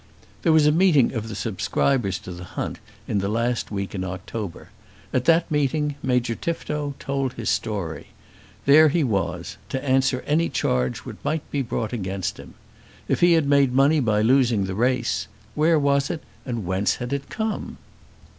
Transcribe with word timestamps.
There 0.41 0.51
was 0.51 0.65
a 0.65 0.71
meeting 0.71 1.13
of 1.13 1.29
the 1.29 1.35
subscribers 1.35 2.17
to 2.21 2.31
the 2.31 2.43
hunt 2.43 2.79
in 3.07 3.19
the 3.19 3.29
last 3.29 3.69
week 3.69 3.93
of 3.93 4.03
October. 4.03 4.69
At 5.13 5.25
that 5.25 5.51
meeting 5.51 5.93
Major 6.01 6.33
Tifto 6.33 6.95
told 6.97 7.33
his 7.33 7.51
story. 7.51 8.07
There 8.65 8.89
he 8.89 9.03
was, 9.03 9.57
to 9.69 9.85
answer 9.87 10.23
any 10.25 10.49
charge 10.49 11.05
which 11.05 11.17
might 11.23 11.47
be 11.51 11.61
brought 11.61 11.93
against 11.93 12.39
him. 12.39 12.55
If 13.07 13.19
he 13.19 13.33
had 13.33 13.45
made 13.45 13.73
money 13.73 13.99
by 13.99 14.23
losing 14.23 14.63
the 14.65 14.73
race, 14.73 15.27
where 15.53 15.77
was 15.77 16.09
it 16.09 16.23
and 16.47 16.65
whence 16.65 16.95
had 16.95 17.13
it 17.13 17.29
come? 17.29 17.77